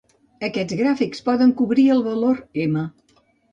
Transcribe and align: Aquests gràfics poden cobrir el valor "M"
Aquests 0.47 0.77
gràfics 0.79 1.21
poden 1.27 1.53
cobrir 1.61 1.87
el 1.99 2.03
valor 2.09 2.43
"M" 2.67 2.89